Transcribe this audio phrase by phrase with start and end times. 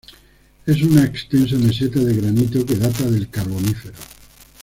[0.65, 3.93] Es una extensa meseta de granito que data del Carbonífero.